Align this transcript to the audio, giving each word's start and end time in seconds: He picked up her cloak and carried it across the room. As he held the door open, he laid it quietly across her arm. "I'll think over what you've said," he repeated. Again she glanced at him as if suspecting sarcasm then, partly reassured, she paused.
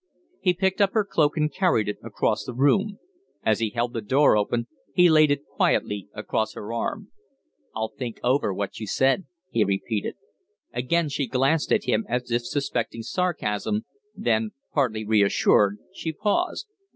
He 0.39 0.55
picked 0.55 0.81
up 0.81 0.93
her 0.93 1.05
cloak 1.05 1.37
and 1.37 1.53
carried 1.53 1.87
it 1.87 1.99
across 2.01 2.43
the 2.43 2.55
room. 2.55 2.97
As 3.45 3.59
he 3.59 3.69
held 3.69 3.93
the 3.93 4.01
door 4.01 4.35
open, 4.35 4.65
he 4.95 5.11
laid 5.11 5.29
it 5.29 5.45
quietly 5.45 6.09
across 6.15 6.53
her 6.55 6.73
arm. 6.73 7.11
"I'll 7.75 7.93
think 7.95 8.19
over 8.23 8.51
what 8.51 8.79
you've 8.79 8.89
said," 8.89 9.25
he 9.51 9.63
repeated. 9.63 10.15
Again 10.73 11.07
she 11.09 11.27
glanced 11.27 11.71
at 11.71 11.83
him 11.83 12.07
as 12.09 12.31
if 12.31 12.47
suspecting 12.47 13.03
sarcasm 13.03 13.85
then, 14.15 14.53
partly 14.73 15.05
reassured, 15.05 15.77
she 15.93 16.11
paused. 16.11 16.65